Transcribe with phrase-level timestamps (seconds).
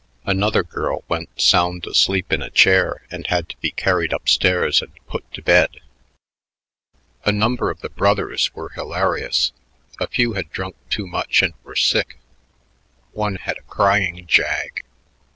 [0.25, 4.81] Another girl went sound asleep in a chair and had to be carried up stairs
[4.81, 5.77] and put to bed.
[7.23, 9.51] A number of the brothers were hilarious;
[9.99, 12.17] a few had drunk too much and were sick;
[13.11, 14.81] one had a "crying jag."